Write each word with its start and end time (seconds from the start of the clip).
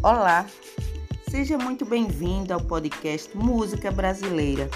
Olá, 0.00 0.46
seja 1.28 1.58
muito 1.58 1.84
bem-vindo 1.84 2.54
ao 2.54 2.60
podcast 2.60 3.36
Música 3.36 3.90
Brasileira. 3.90 4.70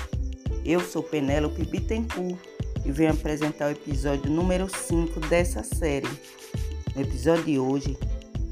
Eu 0.64 0.80
sou 0.80 1.00
Penélope 1.00 1.64
Bittencourt 1.64 2.36
e 2.84 2.90
venho 2.90 3.12
apresentar 3.12 3.68
o 3.68 3.70
episódio 3.70 4.28
número 4.28 4.68
5 4.68 5.20
dessa 5.20 5.62
série. 5.62 6.08
No 6.96 7.02
episódio 7.02 7.44
de 7.44 7.56
hoje, 7.56 7.96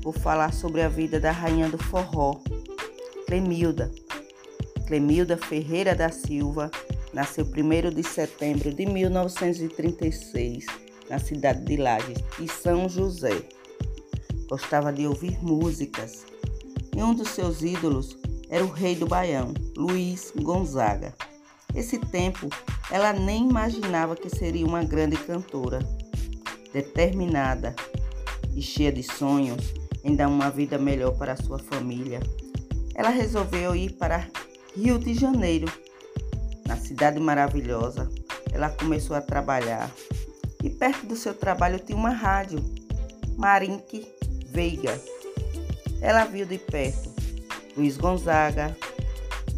vou 0.01 0.13
falar 0.13 0.55
sobre 0.55 0.83
a 0.83 0.89
vida 0.89 1.19
da 1.19 1.33
rainha 1.33 1.69
do 1.69 1.77
forró, 1.77 2.41
Clemilda. 3.27 3.91
Clemilda 4.87 5.37
Ferreira 5.37 5.93
da 5.93 6.11
Silva 6.11 6.71
nasceu 7.13 7.45
1 7.45 7.93
de 7.93 8.05
setembro 8.05 8.73
de 8.73 8.87
1936 8.87 10.67
na 11.09 11.19
cidade 11.19 11.65
de 11.65 11.77
Lages 11.77 12.19
e 12.39 12.47
São 12.47 12.89
José. 12.89 13.43
Gostava 14.49 14.93
de 14.93 15.05
ouvir 15.09 15.37
músicas 15.43 16.30
e 16.97 17.03
um 17.03 17.15
dos 17.15 17.29
seus 17.29 17.63
ídolos 17.63 18.17
era 18.49 18.65
o 18.65 18.71
rei 18.71 18.95
do 18.95 19.07
Baião, 19.07 19.55
Luiz 19.77 20.33
Gonzaga. 20.37 21.15
Esse 21.75 21.99
tempo, 21.99 22.49
ela 22.91 23.13
nem 23.13 23.49
imaginava 23.49 24.17
que 24.17 24.29
seria 24.29 24.67
uma 24.67 24.83
grande 24.83 25.17
cantora. 25.17 25.79
Determinada 26.73 27.75
e 28.55 28.61
cheia 28.61 28.93
de 28.93 29.03
sonhos 29.03 29.73
em 30.03 30.17
dar 30.17 30.29
uma 30.29 30.51
vida 30.51 30.79
melhor 30.79 31.17
para 31.17 31.37
sua 31.37 31.59
família, 31.59 32.21
ela 32.95 33.11
resolveu 33.11 33.75
ir 33.75 33.93
para 33.93 34.27
Rio 34.77 34.99
de 34.99 35.15
Janeiro. 35.15 35.71
Na 36.67 36.77
cidade 36.77 37.21
maravilhosa, 37.21 38.11
ela 38.53 38.71
começou 38.71 39.17
a 39.17 39.21
trabalhar 39.21 39.91
e 40.63 40.69
perto 40.69 41.07
do 41.07 41.17
seu 41.17 41.35
trabalho 41.35 41.79
tinha 41.79 41.97
uma 41.97 42.11
rádio, 42.11 42.63
Marinque 43.37 44.07
Veiga. 44.47 45.01
Ela 46.01 46.25
viu 46.25 46.47
de 46.47 46.59
perto 46.59 47.11
Luiz 47.77 47.97
Gonzaga, 47.97 48.77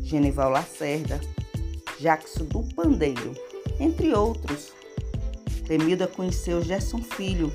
Genival 0.03 0.51
Lacerda, 0.51 1.21
Jackson 1.99 2.45
do 2.45 2.63
Pandeiro, 2.75 3.35
entre 3.81 4.13
outros. 4.13 4.73
Clemilda 5.67 6.07
conheceu 6.07 6.63
Gerson 6.63 7.03
Filho, 7.03 7.53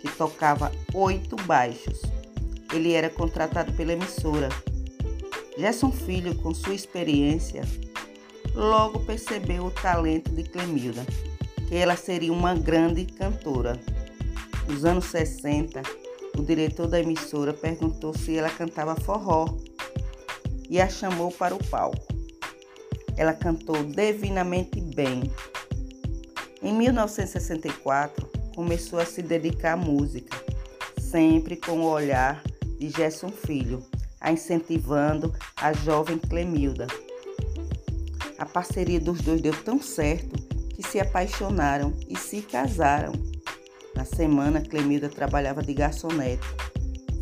que 0.00 0.08
tocava 0.16 0.72
oito 0.94 1.36
baixos. 1.44 2.00
Ele 2.72 2.92
era 2.92 3.10
contratado 3.10 3.72
pela 3.74 3.92
emissora. 3.92 4.48
Gerson 5.58 5.90
Filho, 5.90 6.34
com 6.36 6.54
sua 6.54 6.74
experiência, 6.74 7.62
logo 8.54 9.00
percebeu 9.00 9.66
o 9.66 9.70
talento 9.70 10.30
de 10.30 10.44
Clemilda, 10.44 11.04
que 11.68 11.74
ela 11.76 11.96
seria 11.96 12.32
uma 12.32 12.54
grande 12.54 13.04
cantora. 13.04 13.78
Nos 14.66 14.84
anos 14.84 15.04
60, 15.06 15.82
o 16.36 16.42
diretor 16.42 16.86
da 16.86 17.00
emissora 17.00 17.52
perguntou 17.52 18.16
se 18.16 18.36
ela 18.36 18.50
cantava 18.50 18.94
forró 18.96 19.46
e 20.68 20.80
a 20.80 20.88
chamou 20.88 21.30
para 21.30 21.54
o 21.54 21.64
palco. 21.64 22.06
Ela 23.16 23.32
cantou 23.32 23.82
divinamente 23.84 24.80
bem. 24.80 25.30
Em 26.62 26.72
1964, 26.72 28.26
começou 28.54 28.98
a 28.98 29.06
se 29.06 29.22
dedicar 29.22 29.72
à 29.72 29.76
música, 29.76 30.36
sempre 30.98 31.56
com 31.56 31.80
o 31.80 31.90
olhar 31.90 32.42
de 32.78 32.90
Gerson 32.90 33.30
Filho, 33.30 33.82
a 34.20 34.32
incentivando 34.32 35.34
a 35.56 35.72
jovem 35.72 36.18
Clemilda. 36.18 36.86
A 38.38 38.44
parceria 38.44 39.00
dos 39.00 39.20
dois 39.20 39.40
deu 39.40 39.54
tão 39.62 39.80
certo 39.80 40.36
que 40.74 40.82
se 40.82 41.00
apaixonaram 41.00 41.94
e 42.08 42.18
se 42.18 42.42
casaram. 42.42 43.12
Na 43.96 44.04
semana, 44.04 44.60
Clemilda 44.60 45.08
trabalhava 45.08 45.62
de 45.62 45.72
garçonete. 45.72 46.46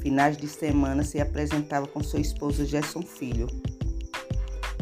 Finais 0.02 0.36
de 0.36 0.48
semana 0.48 1.04
se 1.04 1.20
apresentava 1.20 1.86
com 1.86 2.02
seu 2.02 2.20
esposo 2.20 2.66
Gerson 2.66 3.00
Filho. 3.00 3.46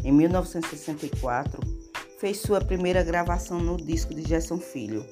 Em 0.03 0.11
1964, 0.11 1.61
fez 2.19 2.39
sua 2.39 2.63
primeira 2.63 3.03
gravação 3.03 3.61
no 3.61 3.77
disco 3.77 4.15
de 4.15 4.23
Gerson 4.23 4.57
Filho. 4.57 5.05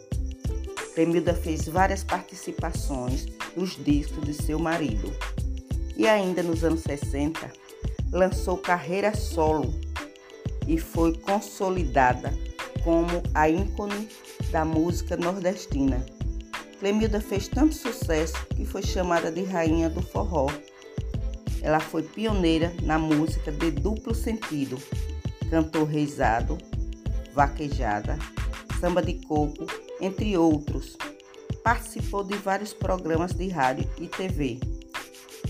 Clemilda 0.95 1.35
fez 1.35 1.69
várias 1.69 2.03
participações 2.03 3.27
nos 3.55 3.77
discos 3.85 4.25
de 4.25 4.33
seu 4.33 4.59
marido. 4.59 5.13
E 5.99 6.09
ainda 6.09 6.43
nos 6.43 6.65
anos 6.65 6.81
60, 6.81 7.53
lançou 8.11 8.57
carreira 8.57 9.15
solo 9.15 9.71
e 10.67 10.79
foi 10.79 11.15
consolidada 11.19 12.33
como 12.83 13.23
a 13.35 13.51
ícone 13.51 14.09
da 14.51 14.65
música 14.65 15.15
nordestina. 15.15 16.03
Clemilda 16.81 17.21
fez 17.21 17.47
tanto 17.47 17.75
sucesso 17.75 18.35
que 18.57 18.65
foi 18.65 18.83
chamada 18.83 19.31
de 19.31 19.45
rainha 19.45 19.91
do 19.91 20.01
forró. 20.01 20.47
Ela 21.61 21.79
foi 21.79 22.03
pioneira 22.03 22.73
na 22.83 22.99
música 22.99 23.53
de 23.53 23.71
duplo 23.71 24.15
sentido, 24.15 24.79
cantou 25.51 25.85
reizado, 25.85 26.57
vaquejada, 27.35 28.19
samba 28.81 29.03
de 29.03 29.21
coco, 29.27 29.67
entre 30.01 30.39
outros. 30.39 30.97
Participou 31.63 32.25
de 32.25 32.39
vários 32.39 32.73
programas 32.73 33.33
de 33.35 33.47
rádio 33.49 33.87
e 33.99 34.09
TV. 34.09 34.59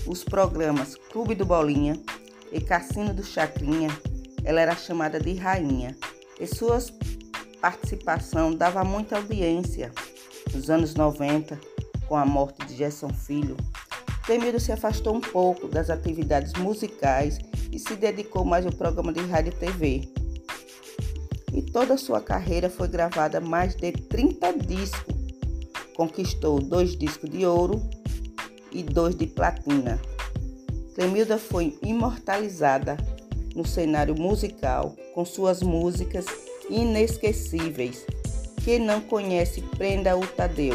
Os 0.05 0.25
programas 0.25 0.97
Clube 1.13 1.37
do 1.37 1.47
Bolinha 1.47 1.95
e 2.51 2.61
Cassino 2.61 3.15
do 3.15 3.23
Chacrinha, 3.23 3.89
ela 4.43 4.61
era 4.61 4.75
chamada 4.75 5.21
de 5.21 5.35
rainha. 5.35 5.97
E 6.41 6.47
suas 6.49 6.93
participação 7.61 8.53
dava 8.53 8.83
muita 8.83 9.17
audiência. 9.17 9.93
Nos 10.55 10.69
anos 10.69 10.95
90, 10.95 11.59
com 12.09 12.17
a 12.17 12.27
morte 12.27 12.67
de 12.67 12.75
Gerson 12.75 13.11
Filho, 13.11 13.57
Temiro 14.27 14.61
se 14.61 14.73
afastou 14.73 15.15
um 15.15 15.21
pouco 15.21 15.69
das 15.69 15.91
atividades 15.91 16.53
musicais 16.55 17.39
e 17.73 17.79
se 17.79 17.95
dedicou 17.97 18.45
mais 18.45 18.67
ao 18.67 18.73
programa 18.73 19.13
de 19.13 19.21
rádio 19.21 19.53
e 19.53 19.57
TV. 19.57 20.09
E 21.53 21.63
toda 21.63 21.97
sua 21.97 22.21
carreira 22.21 22.69
foi 22.69 22.89
gravada 22.89 23.41
mais 23.41 23.75
de 23.75 23.93
30 23.93 24.53
discos. 24.59 25.15
Conquistou 25.97 26.61
dois 26.61 26.97
discos 26.97 27.31
de 27.31 27.45
ouro 27.47 27.81
e 28.73 28.83
dois 28.83 29.15
de 29.15 29.27
platina. 29.27 30.01
Clemilda 30.95 31.39
foi 31.39 31.79
imortalizada 31.83 32.97
no 33.55 33.67
cenário 33.67 34.15
musical 34.15 34.95
com 35.15 35.25
suas 35.25 35.63
músicas 35.63 36.27
inesquecíveis 36.69 38.07
que 38.65 38.79
não 38.79 39.01
conhece 39.01 39.61
Prenda 39.61 40.17
o 40.17 40.27
Tadeu, 40.27 40.75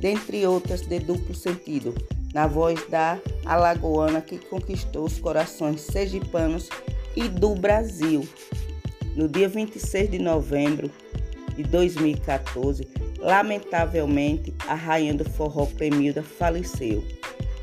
dentre 0.00 0.46
outras 0.46 0.82
de 0.82 0.98
duplo 0.98 1.34
sentido, 1.34 1.94
na 2.34 2.46
voz 2.46 2.80
da 2.88 3.18
alagoana 3.44 4.20
que 4.20 4.38
conquistou 4.38 5.04
os 5.04 5.18
corações 5.18 5.80
sergipanos 5.80 6.68
e 7.14 7.28
do 7.28 7.54
Brasil. 7.54 8.26
No 9.14 9.28
dia 9.28 9.48
26 9.48 10.10
de 10.10 10.18
novembro 10.18 10.90
de 11.54 11.62
2014, 11.64 12.88
lamentavelmente, 13.18 14.54
a 14.66 14.74
rainha 14.74 15.14
do 15.14 15.24
forró 15.24 15.66
Clemilda 15.66 16.22
faleceu 16.22 17.04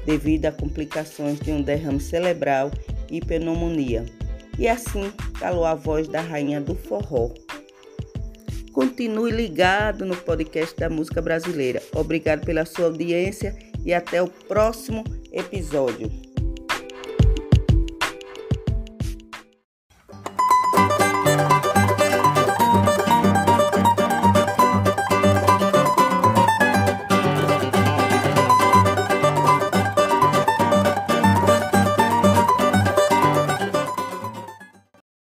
devido 0.06 0.46
a 0.46 0.52
complicações 0.52 1.40
de 1.40 1.52
um 1.52 1.62
derrame 1.62 2.00
cerebral 2.00 2.72
e 3.12 3.20
pneumonia. 3.20 4.06
E 4.58 4.68
assim 4.68 5.12
calou 5.40 5.66
a 5.66 5.76
voz 5.76 6.08
da 6.08 6.22
rainha 6.22 6.60
do 6.60 6.76
forró. 6.76 7.32
Continue 8.80 9.30
ligado 9.30 10.06
no 10.06 10.16
podcast 10.16 10.74
da 10.80 10.90
música 10.90 11.22
brasileira. 11.22 11.84
Obrigado 11.94 12.46
pela 12.46 12.64
sua 12.64 12.86
audiência 12.86 13.54
e 13.84 13.94
até 13.94 14.24
o 14.24 14.30
próximo 14.30 15.04
episódio. 15.34 16.10